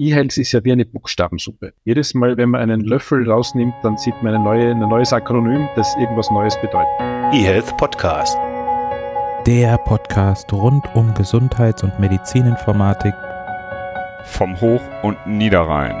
[0.00, 1.72] E-Health ist ja wie eine Buchstabensuppe.
[1.84, 5.68] Jedes Mal, wenn man einen Löffel rausnimmt, dann sieht man eine neue, ein neues Akronym,
[5.74, 6.86] das irgendwas Neues bedeutet.
[7.32, 8.38] eHealth Podcast.
[9.44, 13.12] Der Podcast rund um Gesundheits- und Medizininformatik
[14.22, 15.96] vom Hoch- und Niederrhein.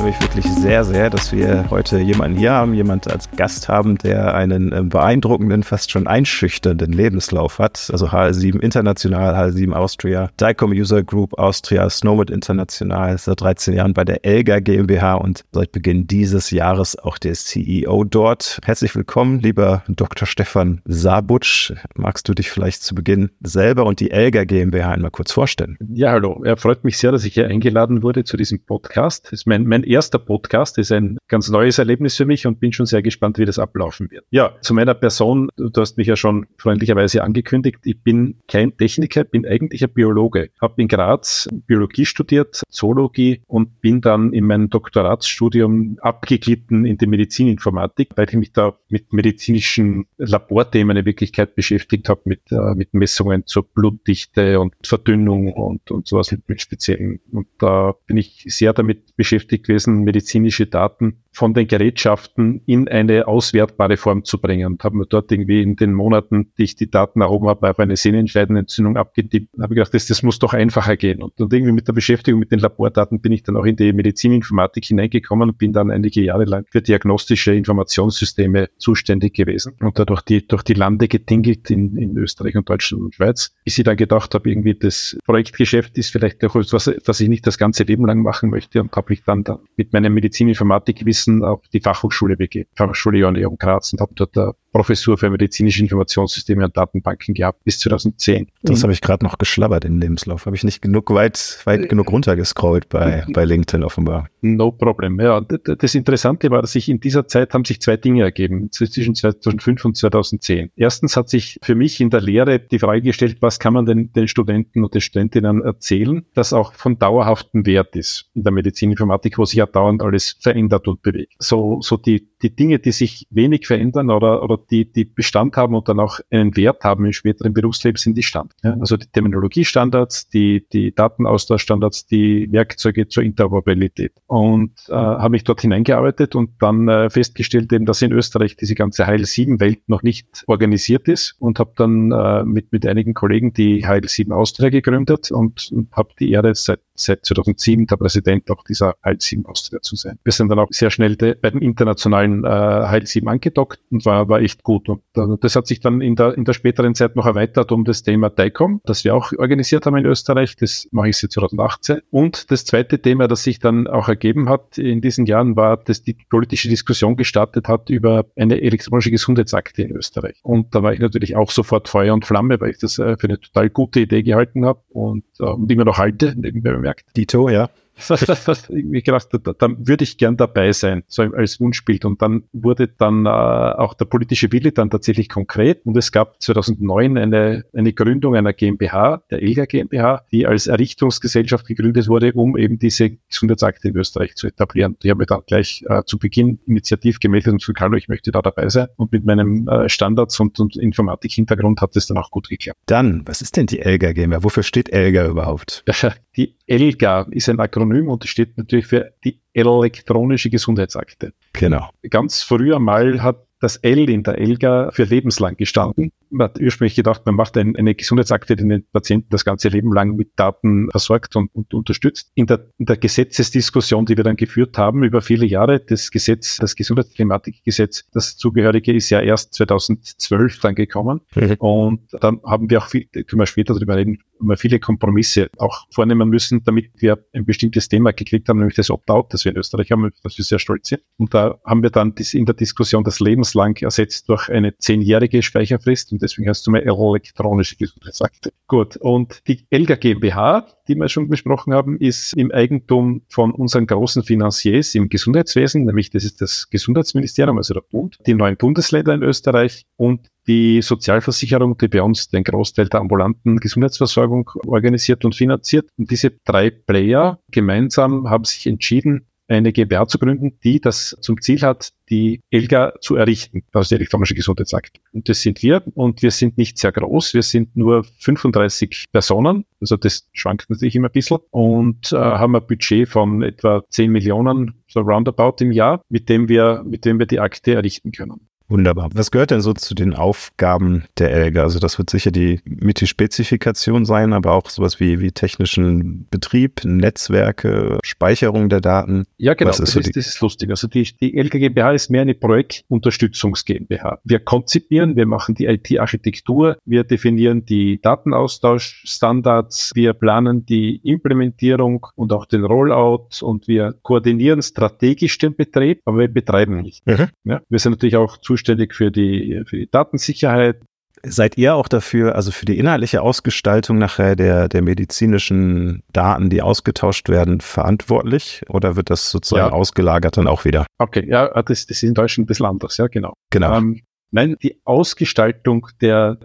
[0.00, 3.98] Freue mich wirklich sehr, sehr, dass wir heute jemanden hier haben, jemand als Gast haben,
[3.98, 7.90] der einen äh, beeindruckenden, fast schon einschüchternden Lebenslauf hat.
[7.92, 14.04] Also HL7 International, HL7 Austria, DICOM User Group Austria, Snowmod International, seit 13 Jahren bei
[14.04, 18.58] der Elga GmbH und seit Beginn dieses Jahres auch der CEO dort.
[18.64, 20.26] Herzlich willkommen, lieber Dr.
[20.26, 21.74] Stefan Sabutsch.
[21.94, 25.76] Magst du dich vielleicht zu Beginn selber und die Elga GmbH einmal kurz vorstellen?
[25.92, 26.42] Ja, hallo.
[26.42, 29.26] Er freut mich sehr, dass ich hier eingeladen wurde zu diesem Podcast.
[29.26, 32.60] Das ist mein, mein erster Podcast, das ist ein ganz neues Erlebnis für mich und
[32.60, 34.24] bin schon sehr gespannt, wie das ablaufen wird.
[34.30, 39.24] Ja, zu meiner Person, du hast mich ja schon freundlicherweise angekündigt, ich bin kein Techniker,
[39.24, 40.50] bin eigentlich ein Biologe.
[40.60, 47.06] Habe in Graz Biologie studiert, Zoologie und bin dann in meinem Doktoratsstudium abgeglitten in die
[47.06, 52.94] Medizininformatik, weil ich mich da mit medizinischen Laborthemen in Wirklichkeit beschäftigt habe, mit, äh, mit
[52.94, 57.20] Messungen zur Blutdichte und Verdünnung und, und sowas mit speziellen.
[57.32, 62.88] Und da bin ich sehr damit beschäftigt gewesen, gewesen, medizinische Daten von den Gerätschaften in
[62.88, 64.66] eine auswertbare Form zu bringen.
[64.66, 67.78] Und habe mir dort irgendwie in den Monaten, die ich die Daten erhoben habe, auf
[67.78, 69.48] eine Sehnenscheidenentzündung abgetippt.
[69.60, 71.22] habe gedacht, das, das muss doch einfacher gehen.
[71.22, 73.92] Und, und irgendwie mit der Beschäftigung mit den Labordaten bin ich dann auch in die
[73.92, 80.22] Medizininformatik hineingekommen und bin dann einige Jahre lang für diagnostische Informationssysteme zuständig gewesen und dadurch
[80.22, 83.96] die, durch die Lande getingelt in, in Österreich und Deutschland und Schweiz, bis ich dann
[83.96, 88.06] gedacht habe, irgendwie das Projektgeschäft ist vielleicht auch etwas, was ich nicht das ganze Leben
[88.06, 92.70] lang machen möchte und habe ich dann, dann mit meinem Medizininformatikwissen auf die Fachhochschule begeben,
[92.76, 97.78] Fachhochschule Johanneum Graz und habe dort eine Professur für medizinische Informationssysteme und Datenbanken gehabt bis
[97.80, 98.48] 2010.
[98.62, 98.82] Das mhm.
[98.84, 100.46] habe ich gerade noch geschlabbert in Lebenslauf.
[100.46, 104.28] Habe ich nicht genug weit, weit genug runtergescrollt bei, bei LinkedIn offenbar.
[104.42, 105.20] No problem.
[105.20, 109.14] Ja, das Interessante war, dass sich in dieser Zeit haben sich zwei Dinge ergeben, zwischen
[109.14, 110.70] 2005 und 2010.
[110.76, 114.12] Erstens hat sich für mich in der Lehre die Frage gestellt, was kann man denn
[114.12, 119.38] den Studenten und den Studentinnen erzählen, das auch von dauerhaftem Wert ist in der Medizininformatik,
[119.38, 121.34] wo sich ja dauernd alles verändert und bewegt.
[121.38, 125.74] So, so die, die Dinge, die sich wenig verändern oder, oder die, die Bestand haben
[125.74, 128.62] und dann auch einen Wert haben im späteren Berufsleben, sind die Standards.
[128.62, 134.12] Ja, also die Terminologiestandards, die, die Datenaustauschstandards, die Werkzeuge zur Interoperabilität.
[134.26, 138.74] Und äh, habe mich dort hineingearbeitet und dann äh, festgestellt, eben, dass in Österreich diese
[138.74, 143.14] ganze Heil 7 Welt noch nicht organisiert ist und habe dann äh, mit, mit einigen
[143.14, 147.96] Kollegen die Heil 7 Austria gegründet und, und habe die Ehre seit seit 2007 der
[147.96, 150.18] Präsident auch dieser Heil 7 Austria zu sein.
[150.24, 154.28] Wir sind dann auch sehr schnell bei dem internationalen äh, Heil 7 angedockt und war,
[154.28, 154.88] war echt gut.
[154.88, 157.84] Und äh, das hat sich dann in der, in der späteren Zeit noch erweitert um
[157.84, 160.56] das Thema DICOM, das wir auch organisiert haben in Österreich.
[160.56, 162.00] Das mache ich seit 2018.
[162.10, 166.02] Und das zweite Thema, das sich dann auch ergeben hat in diesen Jahren, war, dass
[166.02, 170.38] die politische Diskussion gestartet hat über eine elektronische Gesundheitsakte in Österreich.
[170.42, 173.28] Und da war ich natürlich auch sofort Feuer und Flamme, weil ich das äh, für
[173.28, 177.16] eine total gute Idee gehalten habe und, äh, und immer noch halte, nebenbei bemerkt.
[177.16, 177.70] Dito, ja
[178.70, 182.04] ich gedacht, da, da würde ich gern dabei sein, so als Wunschbild.
[182.04, 185.84] Und dann wurde dann äh, auch der politische Wille dann tatsächlich konkret.
[185.84, 191.66] Und es gab 2009 eine, eine Gründung einer GmbH, der ELGA GmbH, die als Errichtungsgesellschaft
[191.66, 194.96] gegründet wurde, um eben diese Gesundheitsakte in Österreich zu etablieren.
[195.02, 198.30] Die habe mir dann gleich äh, zu Beginn initiativ gemeldet und gesagt, hallo, ich möchte
[198.30, 198.88] da dabei sein.
[198.96, 202.78] Und mit meinem äh, Standards- und, und Informatik-Hintergrund hat es dann auch gut geklappt.
[202.86, 204.42] Dann, was ist denn die ELGA GmbH?
[204.42, 205.84] Wofür steht ELGA überhaupt?
[206.36, 211.32] Die ELGA ist ein Akronym und steht natürlich für die elektronische Gesundheitsakte.
[211.52, 211.90] Genau.
[212.08, 216.12] Ganz früher mal hat das L in der ELGA für lebenslang gestanden.
[216.30, 219.92] Man hat ursprünglich gedacht, man macht ein, eine Gesundheitsakte, die den Patienten das ganze Leben
[219.92, 222.30] lang mit Daten versorgt und, und unterstützt.
[222.34, 226.56] In der, in der, Gesetzesdiskussion, die wir dann geführt haben über viele Jahre, das Gesetz,
[226.56, 231.20] das Gesundheitsklimatikgesetz, das zugehörige ist ja erst 2012 dann gekommen.
[231.34, 231.54] Mhm.
[231.58, 235.86] Und dann haben wir auch viel, können wir später darüber reden, wir viele Kompromisse auch
[235.90, 239.58] vornehmen müssen, damit wir ein bestimmtes Thema gekriegt haben, nämlich das Opt-out, das wir in
[239.58, 241.02] Österreich haben, dass wir sehr stolz sind.
[241.16, 246.12] Und da haben wir dann in der Diskussion das lebenslang ersetzt durch eine zehnjährige Speicherfrist
[246.12, 248.52] und deswegen hast du mal elektronische Gesundheitsakte.
[248.66, 253.86] Gut, und die Elga GmbH, die wir schon besprochen haben, ist im Eigentum von unseren
[253.86, 259.14] großen Finanziers im Gesundheitswesen, nämlich das ist das Gesundheitsministerium, also der Bund, die neuen Bundesländer
[259.14, 265.34] in Österreich und die Sozialversicherung, die bei uns den Großteil der ambulanten Gesundheitsversorgung organisiert und
[265.34, 265.88] finanziert.
[265.96, 271.40] Und diese drei Player gemeinsam haben sich entschieden, eine GmbH zu gründen, die das zum
[271.40, 275.00] Ziel hat, die ELGA zu errichten, also die elektronische Gesundheitsakt.
[275.12, 279.64] Und das sind wir und wir sind nicht sehr groß, wir sind nur 35 Personen,
[279.80, 284.10] also das schwankt natürlich immer ein bisschen und äh, haben ein Budget von etwa 10
[284.10, 288.49] Millionen, so roundabout im Jahr, mit dem wir, mit dem wir die Akte errichten können.
[288.70, 289.10] Wunderbar.
[289.14, 291.62] Was gehört denn so zu den Aufgaben der ELGA?
[291.64, 297.98] Also das wird sicher die MITI-Spezifikation sein, aber auch sowas wie, wie technischen Betrieb, Netzwerke,
[298.04, 299.24] Speicherung der Daten.
[299.38, 299.70] Ja, genau.
[299.70, 300.70] Was Das ist ist, so das die- ist, lustig.
[300.70, 304.20] Also die, die ELGA GmbH ist mehr eine Projektunterstützungs GmbH.
[304.22, 312.32] Wir konzipieren, wir machen die IT-Architektur, wir definieren die Datenaustauschstandards, wir planen die Implementierung und
[312.32, 317.04] auch den Rollout und wir koordinieren strategisch den Betrieb, aber wir betreiben nicht.
[317.06, 317.26] Mhm.
[317.44, 318.59] Ja, wir sind natürlich auch zuständig
[318.94, 320.80] für die, für die Datensicherheit.
[321.22, 326.62] Seid ihr auch dafür, also für die inhaltliche Ausgestaltung nachher der, der medizinischen Daten, die
[326.62, 328.62] ausgetauscht werden, verantwortlich?
[328.70, 329.72] Oder wird das sozusagen Ja.
[329.72, 330.86] ausgelagert dann auch wieder?
[330.98, 333.34] Okay, ja, das, das ist in Deutschland ein bisschen anders, ja, genau.
[333.50, 333.76] Genau.
[333.76, 336.38] Ähm, nein, die Ausgestaltung der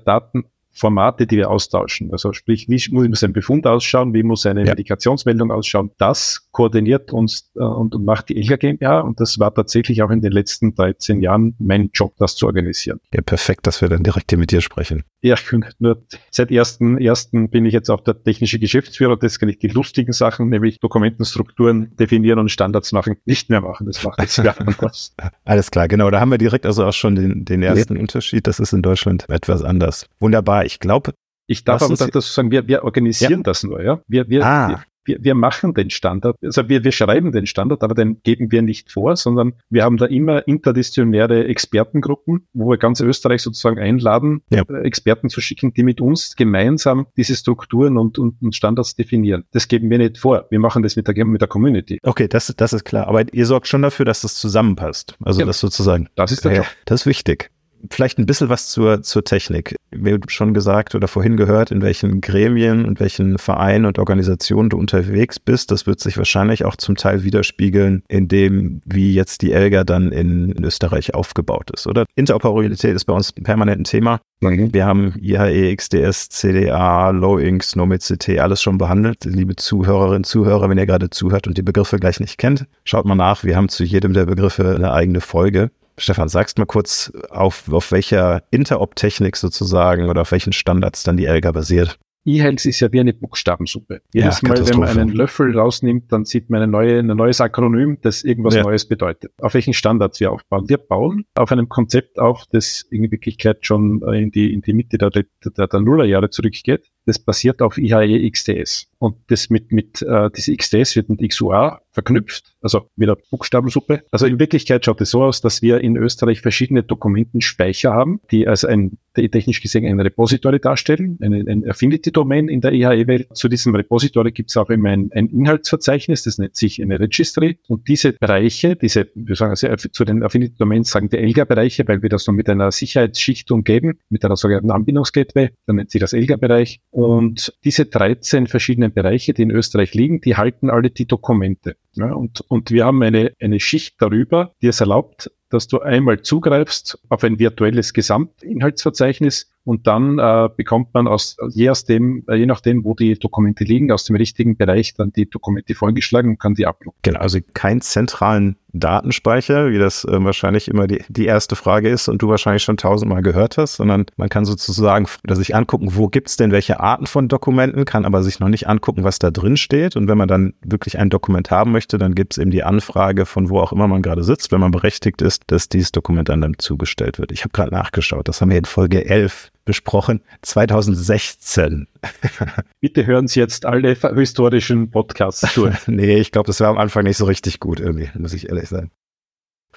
[0.76, 4.72] Datenformate, die wir austauschen, also sprich, wie muss ein Befund ausschauen, wie muss eine Ja.
[4.72, 9.54] Medikationsmeldung ausschauen, das koordiniert uns äh, und, und macht die ELGA GmbH und das war
[9.54, 13.00] tatsächlich auch in den letzten 13 Jahren mein Job, das zu organisieren.
[13.14, 15.04] ja, perfekt, dass wir dann direkt hier mit dir sprechen.
[15.22, 19.18] Ja, ich bin nur seit ersten, ersten bin ich jetzt auch der technische Geschäftsführer.
[19.18, 23.88] Das kann ich die lustigen Sachen, nämlich Dokumentenstrukturen definieren und Standards machen, nicht mehr machen.
[23.88, 25.16] Das macht jetzt wer anders.
[25.44, 26.10] Alles klar, genau.
[26.12, 28.48] Da haben wir direkt also auch schon den, den ersten Unterschied.
[28.48, 30.08] Das ist in Deutschland etwas anders.
[30.20, 30.65] Wunderbar.
[30.66, 31.14] Ich glaube,
[31.48, 34.02] Ich darf aber da- sagen, wir, wir organisieren das nur, ja.
[34.08, 34.84] Wir, wir, Ah.
[35.06, 38.64] wir, wir, machen den Standard, also wir, wir schreiben den Standard, aber den geben wir
[38.64, 44.42] nicht vor, sondern wir haben da immer interdisziplinäre Expertengruppen, wo wir ganz Österreich sozusagen einladen,
[44.50, 44.64] Ja.
[44.68, 49.44] äh, Experten zu schicken, die mit uns gemeinsam diese Strukturen und, und, und Standards definieren.
[49.52, 50.48] Das geben wir nicht vor.
[50.50, 52.00] Wir machen das mit der, mit der Community.
[52.02, 53.08] okay, das, das ist klar.
[53.08, 55.16] Aber ihr sorgt schon dafür, dass das zusammenpasst.
[55.22, 55.46] Also Ja.
[55.46, 56.10] das sozusagen.
[56.16, 56.68] Das ist der Ja, Job.
[56.86, 57.52] das ist wichtig.
[57.90, 59.76] Vielleicht ein bisschen was zur, zur Technik.
[59.92, 64.70] Wir haben schon gesagt oder vorhin gehört, in welchen Gremien und welchen Vereinen und Organisationen
[64.70, 65.72] du unterwegs bist.
[65.72, 70.12] Das wird sich wahrscheinlich auch zum Teil widerspiegeln in dem, wie jetzt die ELGA dann
[70.12, 72.06] in, in Österreich aufgebaut ist, oder?
[72.16, 74.20] Interoperabilität ist bei uns permanent ein Thema.
[74.42, 79.26] Wir haben IHE, XDS, CDA, Low-Inc, SNOMED-CT, alles schon behandelt.
[79.26, 83.16] Liebe Zuhörerinnen, Zuhörer, wenn ihr gerade zuhört und die Begriffe gleich nicht kennt, schaut mal
[83.16, 83.44] nach.
[83.44, 85.72] Wir haben zu jedem der Begriffe eine eigene Folge.
[85.98, 91.26] Stefan, sagst mal kurz, auf, auf welcher Interop-Technik sozusagen oder auf welchen Standards dann die
[91.26, 91.98] ELGA basiert?
[92.26, 94.02] E-Health ist ja wie eine Buchstabensuppe.
[94.14, 97.40] Ja, Jedes Mal, wenn man einen Löffel rausnimmt, dann sieht man eine neue, ein neues
[97.40, 98.64] Akronym, das irgendwas Ja.
[98.64, 99.32] Neues bedeutet.
[99.40, 100.68] Auf welchen Standards wir aufbauen?
[100.68, 104.74] Wir bauen auf einem Konzept auf, das in Wirklichkeit schon äh, in die, in die
[104.74, 106.90] Mitte der, der, der Nullerjahre zurückgeht.
[107.06, 108.88] Das basiert auf IHE XDS.
[109.06, 114.02] Und das mit, mit äh, diese XDS wird mit XUA verknüpft, also wieder Buchstabensuppe.
[114.10, 118.48] Also in Wirklichkeit schaut es so aus, dass wir in Österreich verschiedene Dokumentenspeicher haben, die
[118.48, 123.38] als ein technisch gesehen ein Repository darstellen, eine, ein Affinity-Domain in der IHE-Welt.
[123.38, 127.60] Zu diesem Repository gibt es auch immer ein, ein Inhaltsverzeichnis, das nennt sich eine Registry.
[127.68, 132.10] Und diese Bereiche, diese, wir sagen also, zu den Affinity-Domains sagen wir ELGA-Bereiche, weil wir
[132.10, 136.82] das noch mit einer Sicherheitsschicht umgeben, mit einer sogenannten Anbindungsgateway, dann nennt sich das ELGA-Bereich.
[136.90, 141.76] Und diese 13 verschiedenen Bereiche, die in Österreich liegen, die halten alle die Dokumente.
[141.94, 146.22] Ja, und, und wir haben eine, eine Schicht darüber, die es erlaubt, dass du einmal
[146.22, 152.36] zugreifst auf ein virtuelles Gesamtinhaltsverzeichnis und dann äh, bekommt man aus, je, aus dem, äh,
[152.36, 156.40] je nachdem, wo die Dokumente liegen, aus dem richtigen Bereich dann die Dokumente vorgeschlagen und
[156.40, 156.98] kann die abrufen.
[157.02, 162.08] Genau, also keinen zentralen Datenspeicher, wie das äh, wahrscheinlich immer die, die erste Frage ist
[162.08, 166.38] und du wahrscheinlich schon tausendmal gehört hast, sondern man kann sozusagen sich angucken, wo gibt's
[166.38, 169.96] denn welche Arten von Dokumenten, kann aber sich noch nicht angucken, was da drin steht.
[169.96, 173.50] Und wenn man dann wirklich ein Dokument haben möchte, dann gibt's eben die Anfrage von
[173.50, 176.56] wo auch immer man gerade sitzt, wenn man berechtigt ist, dass dieses Dokument dann, dann
[176.58, 177.32] zugestellt wird.
[177.32, 181.88] Ich habe gerade nachgeschaut, das haben wir in Folge 11 besprochen, 2016.
[182.80, 185.76] Bitte hören Sie jetzt alle historischen Podcasts durch.
[185.88, 188.70] nee, ich glaube, das war am Anfang nicht so richtig gut irgendwie, muss ich ehrlich
[188.70, 188.92] sein.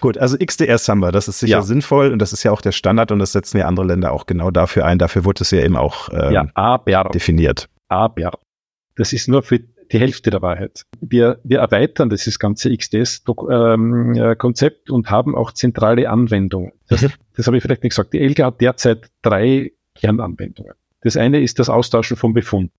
[0.00, 1.62] Gut, also XDS haben wir, das ist sicher Ja.
[1.62, 4.26] sinnvoll und das ist ja auch der Standard und das setzen ja andere Länder auch
[4.26, 4.98] genau dafür ein.
[4.98, 7.68] Dafür wurde es ja eben auch ähm, ja, aber, definiert.
[7.88, 8.30] aber,
[8.96, 10.82] das ist nur für die Hälfte der Wahrheit.
[11.00, 16.72] Wir, wir erweitern dieses ganze XDS-Konzept und haben auch zentrale Anwendungen.
[16.88, 18.12] Das, das habe ich vielleicht nicht gesagt.
[18.12, 20.72] Die ELGA hat derzeit drei Kernanwendungen.
[21.02, 22.72] Das eine ist das Austauschen von Befund.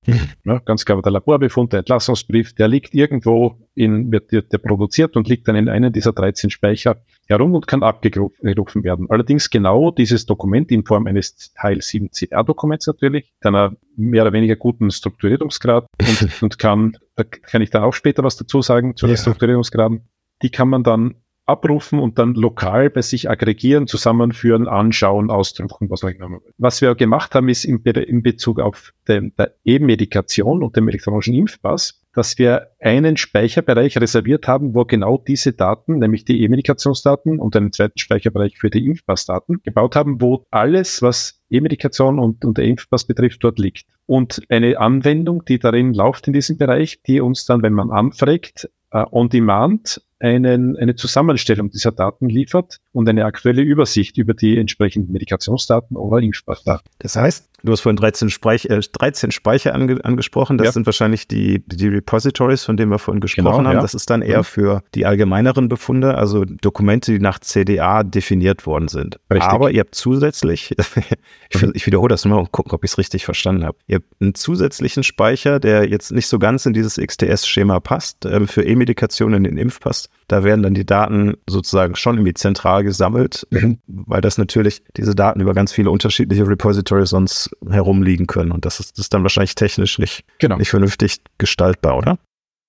[0.44, 5.30] Ja, ganz klar, der Laborbefund, der Entlassungsbrief, der liegt irgendwo in, wird, der produziert und
[5.30, 6.98] liegt dann in einem dieser 13 Speicher
[7.28, 9.06] herum und kann abgerufen werden.
[9.10, 14.58] Allerdings genau dieses Dokument in Form eines Teil 7 CR-Dokuments natürlich, einer mehr oder weniger
[14.58, 19.06] guten Strukturierungsgrad und, und kann, da kann ich dann auch später was dazu sagen zu
[19.06, 19.14] Ja.
[19.14, 20.02] den Strukturierungsgraden.
[20.42, 21.16] die kann man dann
[21.50, 26.40] abrufen und dann lokal bei sich aggregieren, zusammenführen, anschauen, ausdrucken, was auch immer.
[26.58, 31.34] Was wir gemacht haben, ist in, in Bezug auf den, der E-Medikation und dem elektronischen
[31.34, 37.56] Impfpass, dass wir einen Speicherbereich reserviert haben, wo genau diese Daten, nämlich die E-Medikationsdaten und
[37.56, 42.66] einen zweiten Speicherbereich für die Impfpassdaten gebaut haben, wo alles, was E-Medikation und, und der
[42.66, 43.86] Impfpass betrifft, dort liegt.
[44.06, 48.70] Und eine Anwendung, die darin läuft in diesem Bereich, die uns dann, wenn man anfragt,
[48.94, 54.58] uh, on demand einen, eine Zusammenstellung dieser Daten liefert und eine aktuelle Übersicht über die
[54.58, 56.90] entsprechenden Medikationsdaten oder Impfstoffdaten.
[57.00, 60.58] Das heißt, du hast vorhin 13, Speich äh, 13 Speicher ange angesprochen.
[60.58, 60.72] Das ja.
[60.74, 63.76] sind wahrscheinlich die, die Repositories, von denen wir vorhin gesprochen genau, haben.
[63.76, 63.82] Ja.
[63.82, 64.44] Das ist dann eher mhm.
[64.44, 69.20] für die allgemeineren Befunde, also Dokumente, die nach CDA definiert worden sind.
[69.32, 69.50] Richtig.
[69.50, 70.76] Aber ihr habt zusätzlich,
[71.50, 73.78] ich, ich wiederhole das nochmal und gucken, ob ich es richtig verstanden habe.
[73.88, 78.46] Ihr habt einen zusätzlichen Speicher, der jetzt nicht so ganz in dieses XTS-Schema passt, äh,
[78.48, 80.09] für E-Medikationen in den Impfpass.
[80.28, 83.80] Da werden dann die Daten sozusagen schon irgendwie zentral gesammelt, mhm.
[83.88, 88.52] weil das natürlich diese Daten über ganz viele unterschiedliche Repositories sonst herumliegen können.
[88.52, 90.58] Und das ist, das ist dann wahrscheinlich technisch nicht, genau.
[90.58, 92.20] nicht vernünftig gestaltbar, oder?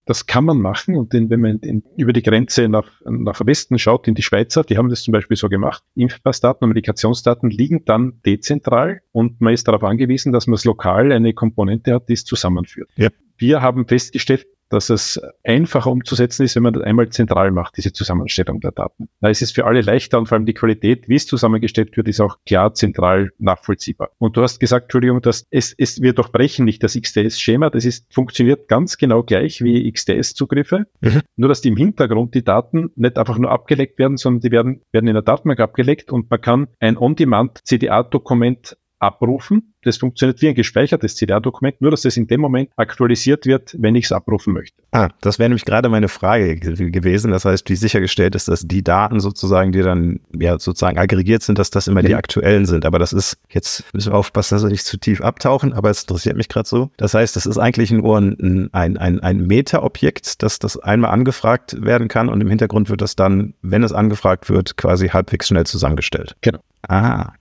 [0.07, 3.79] Das kann man machen und den, wenn man in, über die Grenze nach, nach Westen
[3.79, 5.85] schaut, in die Schweizer, die haben das zum Beispiel so gemacht.
[5.95, 11.13] Impfpassdaten und Medikationsdaten liegen dann dezentral und man ist darauf angewiesen, dass man es lokal
[11.13, 12.91] eine Komponente hat, die es zusammenführt.
[12.97, 13.11] Ja.
[13.37, 17.93] Wir haben festgestellt, dass es einfacher umzusetzen ist, wenn man das einmal zentral macht, diese
[17.93, 19.09] Zusammenstellung der Daten.
[19.21, 22.09] Da ist es für alle leichter und vor allem die Qualität, wie es zusammengestellt wird,
[22.09, 24.11] ist auch klar zentral nachvollziehbar.
[24.19, 28.07] Und du hast gesagt, Entschuldigung, dass es, es wir durchbrechen nicht das XTS-Schema, das ist,
[28.13, 31.21] funktioniert ganz genau gleich wie XTS-Zugriffe, mhm.
[31.37, 34.83] nur dass die im Hintergrund die Daten nicht einfach nur abgelegt werden, sondern die werden,
[34.93, 39.75] werden in der Datenbank abgelegt und man kann ein On-Demand-CDA-Dokument abrufen.
[39.83, 43.95] Das funktioniert wie ein gespeichertes CDR-Dokument, nur dass es in dem Moment aktualisiert wird, wenn
[43.95, 44.83] ich es abrufen möchte.
[44.93, 47.31] Ah, das wäre nämlich gerade meine Frage gewesen.
[47.31, 51.59] Das heißt, wie sichergestellt ist, dass die Daten sozusagen, die dann ja sozusagen aggregiert sind,
[51.59, 52.09] dass das immer ja.
[52.09, 52.85] die aktuellen sind.
[52.85, 56.03] Aber das ist, jetzt müssen wir aufpassen, dass wir nicht zu tief abtauchen, aber es
[56.03, 56.91] interessiert mich gerade so.
[56.99, 61.83] Das heißt, das ist eigentlich nur ein, ein, ein, ein Meta-Objekt, dass das einmal angefragt
[61.83, 65.65] werden kann und im Hintergrund wird das dann, wenn es angefragt wird, quasi halbwegs schnell
[65.65, 66.37] zusammengestellt.
[66.43, 66.59] Genau.
[66.89, 67.33] Ah,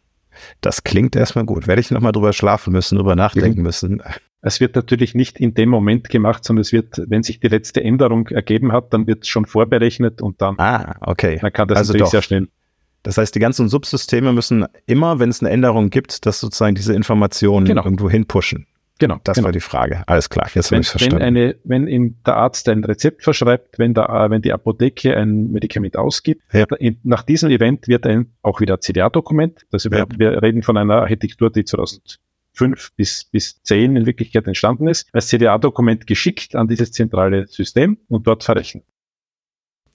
[0.61, 1.67] das klingt erstmal gut.
[1.67, 3.65] Werde ich nochmal drüber schlafen müssen, drüber nachdenken mhm.
[3.65, 4.03] müssen.
[4.41, 7.83] Es wird natürlich nicht in dem Moment gemacht, sondern es wird, wenn sich die letzte
[7.83, 11.39] Änderung ergeben hat, dann wird es schon vorberechnet und dann, ah, okay.
[11.41, 12.11] dann kann das also natürlich doch.
[12.11, 12.47] sehr schnell.
[13.03, 16.93] Das heißt, die ganzen Subsysteme müssen immer, wenn es eine Änderung gibt, dass sozusagen diese
[16.93, 17.83] Informationen genau.
[17.83, 18.67] irgendwo hinpushen.
[18.99, 19.19] Genau.
[19.23, 19.45] Das genau.
[19.45, 20.03] war die Frage.
[20.05, 21.15] Alles klar, jetzt habe ich verstanden.
[21.15, 25.51] Wenn, eine, wenn in der Arzt ein Rezept verschreibt, wenn, der, wenn die Apotheke ein
[25.51, 26.65] Medikament ausgibt, ja.
[27.03, 30.05] nach diesem Event wird ein auch wieder CDA-Dokument, also ja.
[30.09, 35.07] wir, wir reden von einer Architektur, die 2005 bis, bis 10 in Wirklichkeit entstanden ist,
[35.13, 38.83] als CDA-Dokument geschickt an dieses zentrale System und dort verrechnet.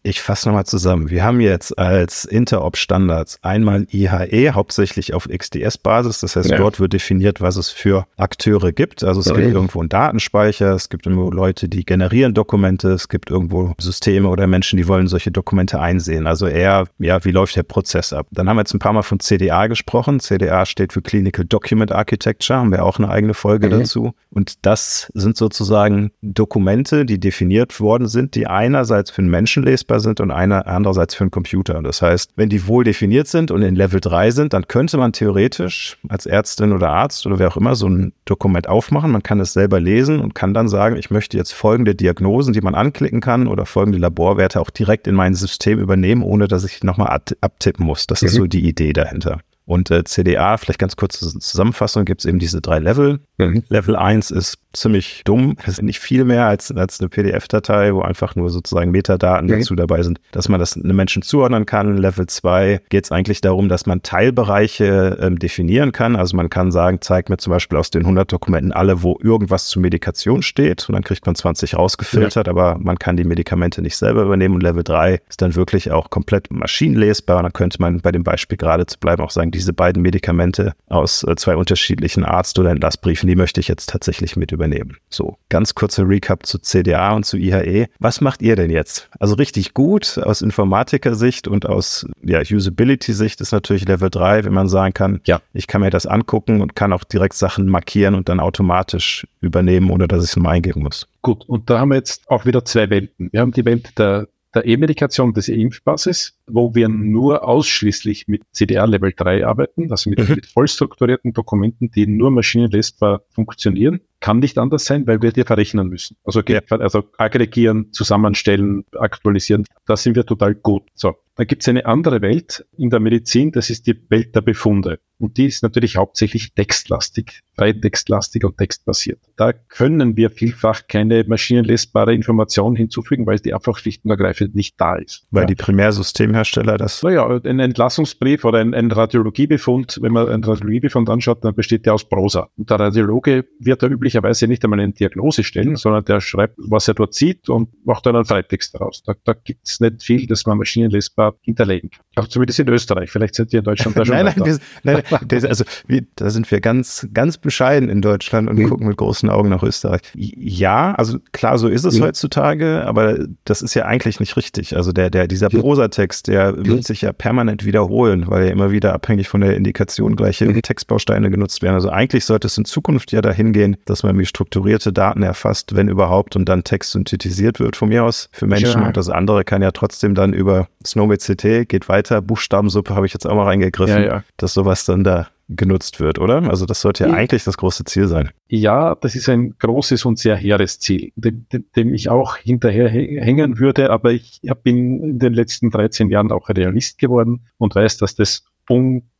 [0.07, 1.09] Ich fasse nochmal zusammen.
[1.09, 6.21] Wir haben jetzt als Interop-Standards einmal IHE, hauptsächlich auf XDS-Basis.
[6.21, 6.59] Das heißt, ja.
[6.59, 9.03] dort wird definiert, was es für Akteure gibt.
[9.03, 9.45] Also es okay.
[9.45, 14.29] gibt irgendwo einen Datenspeicher, es gibt irgendwo Leute, die generieren Dokumente, es gibt irgendwo Systeme
[14.29, 16.27] oder Menschen, die wollen solche Dokumente einsehen.
[16.27, 18.27] Also eher, ja, wie läuft der Prozess ab?
[18.31, 20.21] Dann haben wir jetzt ein paar Mal von CDA gesprochen.
[20.21, 23.79] CDA steht für Clinical Document Architecture, haben wir auch eine eigene Folge okay.
[23.79, 24.13] dazu.
[24.29, 29.94] Und das sind sozusagen Dokumente, die definiert worden sind, die einerseits für den Menschen lesbar
[29.95, 31.83] lesbar sind und einer andererseits für einen Computer.
[31.83, 35.13] Das heißt, wenn die wohl definiert sind und in Level 3 sind, dann könnte man
[35.13, 39.11] theoretisch als Ärztin oder Arzt oder wer auch immer so ein Dokument aufmachen.
[39.11, 42.61] Man kann es selber lesen und kann dann sagen, ich möchte jetzt folgende Diagnosen, die
[42.61, 46.83] man anklicken kann oder folgende Laborwerte auch direkt in mein System übernehmen, ohne dass ich
[46.83, 48.07] nochmal abtippen muss.
[48.07, 48.29] Das mhm.
[48.29, 49.41] ist so die Idee dahinter.
[49.67, 53.21] Und äh, CDA, vielleicht ganz kurz zur Zusammenfassung, gibt es eben diese drei Level.
[53.39, 53.65] Mhm.
[53.69, 55.57] Level 1 ist ziemlich dumm.
[55.67, 59.61] Ist nicht viel mehr als, als eine PDF-Datei, wo einfach nur sozusagen Metadaten okay.
[59.61, 61.97] dazu dabei sind, dass man das einem Menschen zuordnen kann.
[61.97, 66.17] Level 2 geht es eigentlich darum, dass man Teilbereiche ähm, definieren kann.
[66.17, 69.67] Also man kann sagen, zeig mir zum Beispiel aus den 100 Dokumenten alle, wo irgendwas
[69.67, 70.89] zur Medikation steht.
[70.89, 72.51] Und dann kriegt man 20 rausgefiltert, ja.
[72.51, 74.57] aber man kann die Medikamente nicht selber übernehmen.
[74.57, 77.39] Und Level 3 ist dann wirklich auch komplett maschinenlesbar.
[77.39, 80.75] Und dann könnte man bei dem Beispiel gerade zu bleiben auch sagen, diese beiden Medikamente
[80.89, 84.97] aus äh, zwei unterschiedlichen Arzt- oder Entlassbriefen, die möchte ich jetzt tatsächlich mit übernehmen übernehmen.
[85.11, 87.87] So, ganz kurzer Recap zu CDA und zu IHE.
[87.99, 89.09] Was macht ihr denn jetzt?
[89.19, 94.69] Also richtig gut aus Informatiker-Sicht und aus ja, Usability-Sicht ist natürlich Level 3, wenn man
[94.69, 98.29] sagen kann, ja, ich kann mir das angucken und kann auch direkt Sachen markieren und
[98.29, 101.07] dann automatisch übernehmen, ohne dass ich es mal eingeben muss.
[101.23, 103.31] Gut, und da haben wir jetzt auch wieder zwei Welten.
[103.33, 108.87] Wir haben die Welt der der E-Medikation des Impfpasses, wo wir nur ausschließlich mit CDR
[108.87, 110.37] Level 3 arbeiten, also mit, mhm.
[110.37, 115.89] mit vollstrukturierten Dokumenten, die nur maschinenlesbar funktionieren kann nicht anders sein, weil wir die verrechnen
[115.89, 116.17] müssen.
[116.25, 116.61] Also, Ja.
[116.71, 119.67] also aggregieren, zusammenstellen, aktualisieren.
[119.85, 120.85] Da sind wir total gut.
[120.95, 121.17] So.
[121.37, 125.01] Dann gibt es eine andere Welt in der Medizin, das ist die Welt der Befunde.
[125.19, 129.21] Und die ist natürlich hauptsächlich textlastig, freitextlastig und textbasiert.
[129.37, 134.81] Da können wir vielfach keine maschinenlesbare Information hinzufügen, weil die einfach schlicht und ergreifend nicht
[134.81, 135.27] da ist.
[135.31, 135.47] Weil ja.
[135.47, 137.03] die Primärsystemhersteller das.
[137.03, 141.95] Naja, ein Entlassungsbrief oder ein, ein Radiologiebefund, wenn man einen Radiologiebefund anschaut, dann besteht der
[141.95, 142.49] aus Prosa.
[142.57, 146.87] Und der Radiologe wird da üblicherweise nicht einmal eine Diagnose stellen, sondern der schreibt, was
[146.89, 149.03] er dort sieht und macht dann einen Freitext daraus.
[149.03, 152.05] Da, da gibt es nicht viel, das man maschinenlesbar hinterlegen kann.
[152.25, 153.11] Auch zumindest in Österreich.
[153.11, 156.31] Vielleicht sind die in Deutschland da schon nein, nein, wir, nein, das, also wir, da
[156.31, 158.69] sind wir ganz, ganz bescheiden in Deutschland und Mhm.
[158.69, 160.01] gucken mit großen Augen nach Österreich.
[160.15, 162.05] Ja, also klar, so ist es Mhm.
[162.05, 164.77] heutzutage, aber das ist ja eigentlich nicht richtig.
[164.77, 165.61] Also der, der, dieser Mhm.
[165.61, 170.15] Prosatext, der wird sich ja permanent wiederholen, weil ja immer wieder abhängig von der Indikation
[170.15, 170.63] gleiche Mhm.
[170.63, 171.75] Textbausteine genutzt werden.
[171.75, 175.75] Also eigentlich sollte es in Zukunft ja dahin gehen, dass man wie strukturierte Daten erfasst,
[175.75, 178.81] wenn überhaupt, und dann Text synthetisiert wird von mir aus für Menschen.
[178.83, 178.87] Ja.
[178.87, 182.21] Und das andere kann ja trotzdem dann über Snowmed CT geht weiter.
[182.23, 184.25] Buchstabensuppe habe ich jetzt auch mal reingegriffen Ja, ja.
[184.37, 186.43] dass sowas dann da genutzt wird, oder?
[186.49, 188.31] Also das sollte ja eigentlich das große Ziel sein.
[188.49, 191.45] Ja, das ist ein großes und sehr hehres Ziel, dem,
[191.77, 196.33] dem, ich auch hinterher hä- hängen würde, aber ich bin in den letzten 13 Jahren
[196.33, 198.45] auch Realist geworden und weiß, dass das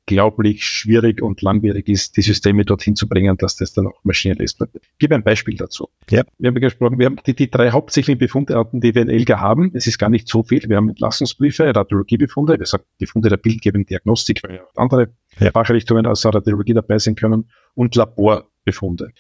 [0.07, 4.69] unglaublich schwierig und langwierig ist, die Systeme dorthin zu bringen, dass das dann auch maschinenlesbar
[4.73, 4.85] wird.
[4.85, 5.89] Ich gebe ein Beispiel dazu.
[6.11, 6.25] Ja.
[6.39, 9.71] Wir haben gesprochen, wir haben die, die drei hauptsächlichen Befundarten, die wir in ELGA haben.
[9.75, 10.69] Es ist gar nicht so viel.
[10.69, 15.51] Wir haben Entlassungsbriefe, Radiologiebefunde, wir sagen Befunde der bildgebenden Diagnostik, weil ja andere Ja.
[15.51, 19.11] Fachrichtungen außer Radiologie dabei sein können und Laborbefunde.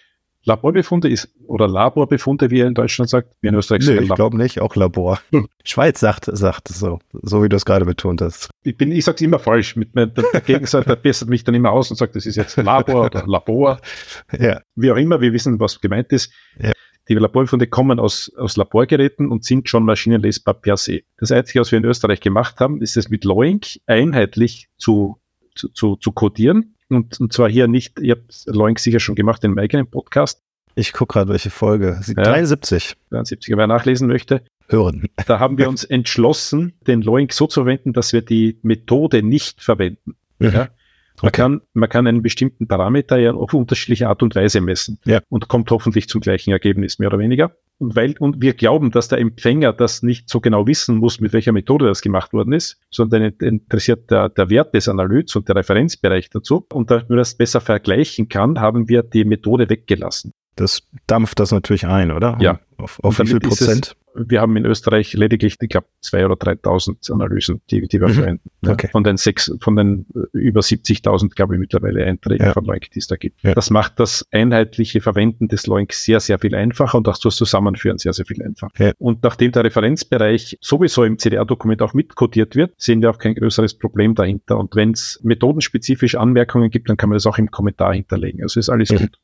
[0.45, 4.37] Laborbefunde ist, oder Laborbefunde, wie er in Deutschland sagt, wie in Österreich sagt, ich glaube
[4.37, 5.21] nicht, auch Labor.
[5.31, 5.49] Hm.
[5.65, 8.51] Schweiz sagt, sagt es so, so wie du es gerade betont hast.
[8.63, 9.77] ich bin, ich sage es immer falsch.
[9.77, 12.57] Mit mir, der, der Gegenseite bessert mich dann immer aus und sagt, das ist jetzt
[12.57, 13.81] Labor oder Labor,
[14.39, 15.21] Ja, wie auch immer.
[15.21, 16.33] Wir wissen, was gemeint ist.
[16.59, 16.73] Ja.
[17.09, 21.03] Die Laborbefunde kommen aus, aus Laborgeräten und sind schon maschinenlesbar per se.
[21.19, 25.19] Das Einzige, was wir in Österreich gemacht haben, ist es mit Loink einheitlich zu,
[25.55, 26.77] zu, zu, zu codieren.
[26.97, 30.41] Und, und zwar hier nicht, ihr habt Loink sicher schon gemacht in meinem eigenen Podcast,
[30.75, 32.01] ich gucke gerade, welche Folge.
[32.07, 32.23] Ja.
[32.23, 34.43] 73 73, wer nachlesen möchte.
[34.69, 35.09] hören.
[35.27, 39.63] Da haben wir uns entschlossen, den Loink so zu verwenden, dass wir die Methode nicht
[39.63, 40.17] verwenden.
[40.39, 40.51] Mhm.
[40.51, 40.69] Ja?
[41.23, 41.43] Man, Okay.
[41.43, 45.21] kann, man kann einen bestimmten Parameter ja auf unterschiedliche Art und Weise messen Ja.
[45.29, 47.53] und kommt hoffentlich zum gleichen Ergebnis, mehr oder weniger.
[47.79, 51.33] Und weil, und wir glauben, dass der Empfänger das nicht so genau wissen muss, mit
[51.33, 55.57] welcher Methode das gemacht worden ist, sondern interessiert der, der Wert des Analyts und der
[55.57, 56.67] Referenzbereich dazu.
[56.73, 60.33] Und damit man das besser vergleichen kann, haben wir die Methode weggelassen.
[60.57, 62.37] Das dampft das natürlich ein, oder?
[62.41, 62.61] Ja.
[62.77, 63.97] Auf, auf wie viel Prozent?
[64.17, 68.13] Wir haben in Österreich lediglich, ich glaube, zwei oder 3.000 Analysen, die, die wir Mhm.
[68.13, 68.51] verwenden.
[68.65, 68.73] Ja.
[68.73, 68.89] Okay.
[68.93, 72.53] Von den sechs, von den äh, über 70.000, glaube ich, mittlerweile Einträgen Ja.
[72.53, 73.43] von Loink, die es da gibt.
[73.43, 73.55] Ja.
[73.55, 77.99] Das macht das einheitliche Verwenden des Loink sehr, sehr viel einfacher und auch das Zusammenführen
[77.99, 78.93] sehr, sehr viel einfacher.
[78.99, 83.75] Und nachdem der Referenzbereich sowieso im CDA-Dokument auch mitkodiert wird, sehen wir auch kein größeres
[83.79, 84.59] Problem dahinter.
[84.59, 88.43] Und wenn es methodenspezifisch Anmerkungen gibt, dann kann man das auch im Kommentar hinterlegen.
[88.43, 88.97] Also ist alles Mhm.
[88.97, 89.19] gut.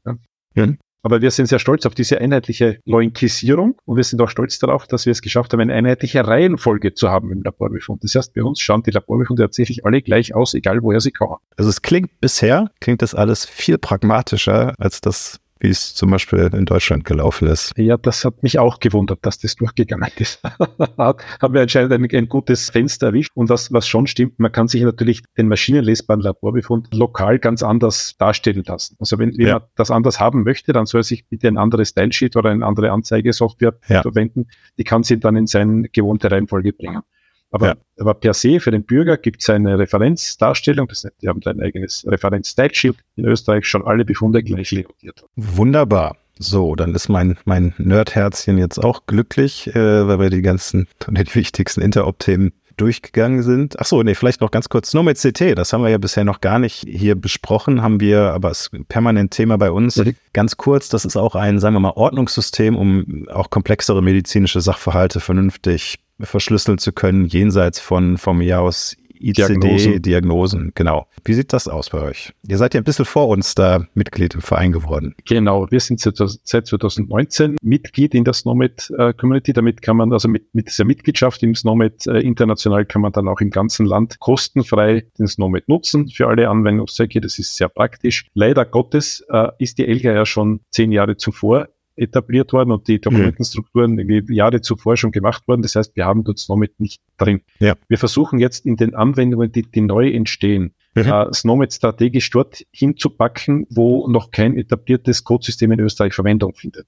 [0.56, 0.66] Ja.
[1.02, 4.86] Aber wir sind sehr stolz auf diese einheitliche Loinkisierung und wir sind auch stolz darauf,
[4.86, 8.04] dass wir es geschafft haben, eine einheitliche Reihenfolge zu haben im Laborbefund.
[8.04, 11.36] Das heißt, bei uns schauen die Laborbefunde tatsächlich alle gleich aus, egal woher sie kommen.
[11.56, 16.50] Also es klingt bisher, klingt das alles viel pragmatischer als das, wie es zum Beispiel
[16.52, 17.72] in Deutschland gelaufen ist.
[17.76, 20.42] Ja, das hat mich auch gewundert, dass das durchgegangen ist.
[20.98, 23.30] haben wir anscheinend ein, ein gutes Fenster erwischt.
[23.34, 28.16] Und das, was schon stimmt, man kann sich natürlich den maschinenlesbaren Laborbefund lokal ganz anders
[28.18, 28.96] darstellen lassen.
[28.98, 29.58] Also wenn, wenn Ja.
[29.60, 32.64] man das anders haben möchte, dann soll er sich bitte ein anderes Stylesheet oder eine
[32.64, 34.02] andere Anzeigesoftware Ja.
[34.02, 34.46] verwenden.
[34.78, 37.02] Die kann sie dann in seine gewohnte Reihenfolge bringen.
[37.50, 37.74] Aber, Ja.
[37.98, 40.88] aber per se für den Bürger gibt es eine Referenzdarstellung.
[40.88, 42.96] Das die haben ein eigenes Referenz-Stylesheet.
[43.16, 45.24] In Österreich schon alle Befunde gleich layoutet.
[45.36, 46.16] Wunderbar.
[46.38, 51.34] So, dann ist mein, mein Nerdherzchen jetzt auch glücklich, äh, weil wir die ganzen, die
[51.34, 53.78] wichtigsten Interop-Themen durchgegangen sind.
[53.78, 54.94] Ach so, nee, vielleicht noch ganz kurz.
[54.94, 58.32] Nur mit CT, das haben wir ja bisher noch gar nicht hier besprochen, haben wir,
[58.32, 59.96] aber es ist ein permanent Thema bei uns.
[59.96, 60.14] Mhm.
[60.32, 65.20] Ganz kurz, das ist auch ein, sagen wir mal, Ordnungssystem, um auch komplexere medizinische Sachverhalte
[65.20, 70.72] vernünftig verschlüsseln zu können, jenseits von, von mir aus ICD-Diagnosen, Diagnosen.
[70.74, 71.06] genau.
[71.24, 72.32] Wie sieht das aus bei euch?
[72.48, 75.14] Ihr seid ja ein bisschen vor uns da Mitglied im Verein geworden.
[75.26, 79.52] Genau, wir sind seit seit 2019 Mitglied in der SNOMED äh, Community.
[79.52, 83.28] Damit kann man, also mit, mit dieser Mitgliedschaft im SNOMED äh, international kann man dann
[83.28, 87.20] auch im ganzen Land kostenfrei den SNOMED nutzen für alle Anwendungszwecke.
[87.20, 88.26] Das ist sehr praktisch.
[88.34, 91.68] Leider Gottes äh, ist die ELGA ja schon zehn Jahre zuvor
[92.00, 95.62] etabliert worden und die Dokumentenstrukturen irgendwie Jahre zuvor schon gemacht worden.
[95.62, 97.42] Das heißt, wir haben dort SNOMED nicht drin.
[97.58, 97.74] Ja.
[97.88, 101.02] Wir versuchen jetzt in den Anwendungen, die, die neu entstehen, mhm.
[101.02, 106.86] äh, Snowmet strategisch dort hinzupacken, wo noch kein etabliertes Codesystem in Österreich Verwendung findet.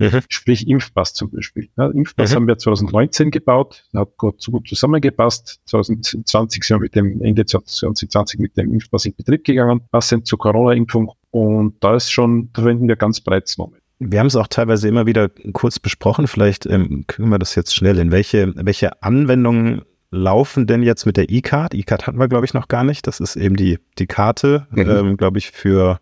[0.00, 0.22] Mhm.
[0.30, 1.68] Sprich Impfpass zum Beispiel.
[1.76, 2.36] Ja, Impfpass mhm.
[2.36, 5.60] haben wir 2019 gebaut, hat gut, so gut zusammengepasst.
[5.66, 10.38] 2020 sind wir mit dem Ende 2020 mit dem Impfpass in Betrieb gegangen, passend zur
[10.38, 11.12] Corona-Impfung.
[11.30, 13.79] Und da ist schon, da verwenden wir ganz breit Snowmet.
[14.00, 16.26] Wir haben es auch teilweise immer wieder kurz besprochen.
[16.26, 17.98] Vielleicht ähm, können wir das jetzt schnell.
[17.98, 21.74] In welche, welche Anwendungen laufen denn jetzt mit der E-Card?
[21.74, 23.06] E-Card hatten wir, glaube ich, noch gar nicht.
[23.06, 24.90] Das ist eben die, die Karte, mhm.
[24.90, 26.00] ähm, glaube ich, für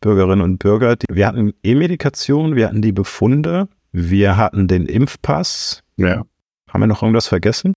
[0.00, 0.96] Bürgerinnen und Bürger.
[1.08, 5.84] Wir hatten E-Medikation, wir hatten die Befunde, wir hatten den Impfpass.
[5.96, 6.24] Ja.
[6.68, 7.74] Haben wir noch irgendwas vergessen?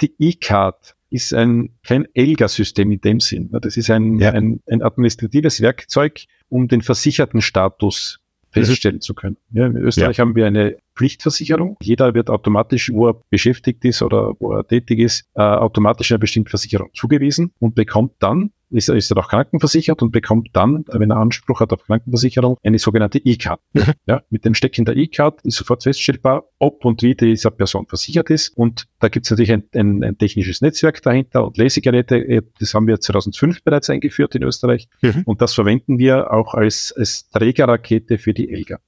[0.00, 3.50] Die E-Card ist ein kein ELGA-System in dem Sinn.
[3.52, 4.32] Das ist ein, ja.
[4.32, 9.36] ein, ein administratives Werkzeug, um den versicherten Status feststellen zu können.
[9.52, 10.22] Ja, in Österreich ja.
[10.22, 11.76] haben wir eine Pflichtversicherung.
[11.82, 16.18] Jeder wird automatisch, wo er beschäftigt ist oder wo er tätig ist, äh, automatisch einer
[16.18, 20.84] bestimmten Versicherung zugewiesen und bekommt dann ist, er, ist er auch krankenversichert und bekommt dann,
[20.92, 23.60] wenn er Anspruch hat auf Krankenversicherung, eine sogenannte E-Card.
[23.72, 23.92] Mhm.
[24.06, 28.30] Ja, mit dem Stecken der E-Card ist sofort feststellbar, ob und wie diese Person versichert
[28.30, 28.56] ist.
[28.56, 32.16] Und da gibt es natürlich ein, ein, ein, technisches Netzwerk dahinter und Lesegeräte.
[32.16, 34.88] Äh, das haben wir 2005 bereits eingeführt in Österreich.
[35.02, 35.22] Mhm.
[35.24, 38.78] Und das verwenden wir auch als, als Trägerrakete für die ELGA.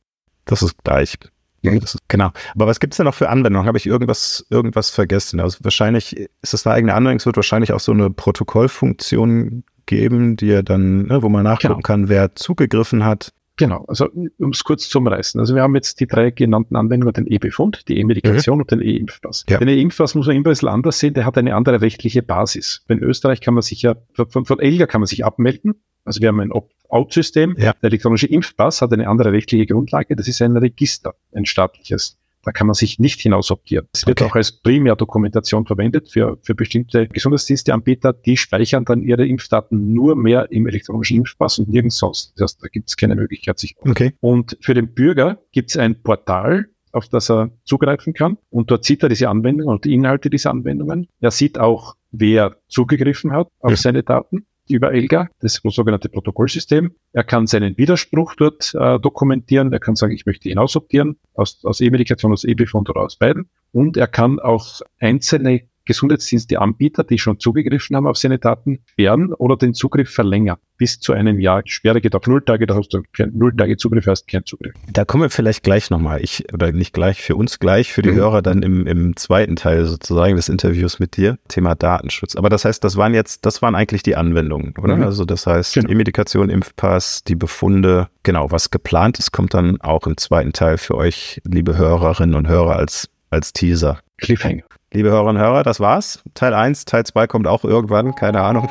[0.44, 1.14] Das ist gleich.
[1.62, 1.72] Ja,
[2.08, 2.30] genau.
[2.54, 3.66] Aber was gibt es denn noch für Anwendungen?
[3.66, 5.40] Habe ich irgendwas, irgendwas vergessen?
[5.40, 7.18] Also wahrscheinlich ist das eine eigene Anwendung.
[7.18, 11.74] Es wird wahrscheinlich auch so eine Protokollfunktion geben, die er dann, ne, wo man nachgucken
[11.74, 11.86] genau.
[11.86, 13.32] kann, wer zugegriffen hat.
[13.56, 15.38] Genau, also um es kurz zu umreißen.
[15.38, 18.62] Also wir haben jetzt die drei genannten Anwendungen, den E-Befund, die E-Medikation mhm.
[18.62, 19.44] und den E-Impfpass.
[19.48, 19.58] Ja.
[19.58, 22.82] Den E-Impfpass muss man immer ein bisschen anders sehen, der hat eine andere rechtliche Basis.
[22.88, 25.74] In Österreich kann man sich ja, von, von ELGA kann man sich abmelden.
[26.04, 27.56] Also wir haben ein Opt-out-System.
[27.58, 27.72] Ja.
[27.74, 30.16] Der elektronische Impfpass hat eine andere rechtliche Grundlage.
[30.16, 32.18] Das ist ein Register, ein staatliches.
[32.44, 33.86] Da kann man sich nicht hinausoptieren.
[33.92, 34.30] Es wird okay.
[34.30, 38.12] auch als Primärdokumentation verwendet für, für bestimmte Gesundheitsdiensteanbieter.
[38.12, 42.32] Die speichern dann ihre Impfdaten nur mehr im elektronischen Impfpass und nirgends sonst.
[42.36, 43.76] Das heißt, da gibt es keine Möglichkeit, sich.
[43.80, 44.14] Okay.
[44.20, 48.38] Und für den Bürger gibt es ein Portal, auf das er zugreifen kann.
[48.50, 51.06] Und dort sieht er diese Anwendungen und die Inhalte dieser Anwendungen.
[51.20, 53.76] Er sieht auch, wer zugegriffen hat auf ja.
[53.76, 56.94] seine Daten über ELGA, das sogenannte Protokollsystem.
[57.12, 59.72] Er kann seinen Widerspruch dort äh, dokumentieren.
[59.72, 63.50] Er kann sagen, ich möchte hinausoptieren aus, aus E-Medikation, aus E-Befund oder aus beiden.
[63.72, 69.56] Und er kann auch einzelne Gesundheitsdienste-Anbieter, die schon zugegriffen haben auf seine Daten, sperren oder
[69.56, 71.62] den Zugriff verlängern bis zu einem Jahr.
[71.64, 74.72] Sperre geht auf null Tage, da hast du kein, null Tage Zugriff, hast keinen Zugriff.
[74.92, 76.20] Da kommen wir vielleicht gleich nochmal.
[76.24, 78.16] Ich, oder nicht gleich, für uns gleich, für die mhm.
[78.16, 81.38] Hörer dann im, im zweiten Teil sozusagen des Interviews mit dir.
[81.46, 82.34] Thema Datenschutz.
[82.34, 84.96] Aber das heißt, das waren jetzt, das waren eigentlich die Anwendungen, oder?
[84.96, 85.04] Mhm.
[85.04, 85.88] Also das heißt, genau.
[85.88, 90.96] E-Medikation, Impfpass, die Befunde, genau, was geplant ist, kommt dann auch im zweiten Teil für
[90.96, 94.00] euch, liebe Hörerinnen und Hörer, als, als Teaser.
[94.22, 94.62] Cliffhanger.
[94.92, 96.22] Liebe Hörerinnen und Hörer, das war's.
[96.34, 98.68] Teil 1, Teil 2 kommt auch irgendwann, keine Ahnung.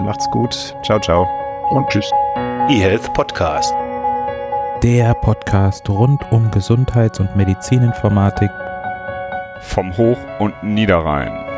[0.00, 0.74] Macht's gut.
[0.84, 1.26] Ciao, ciao.
[1.70, 2.10] Und tschüss.
[2.68, 3.72] eHealth Podcast.
[4.82, 8.50] Der Podcast rund um Gesundheits- und Medizininformatik
[9.60, 11.51] vom Hoch- und Niederrhein.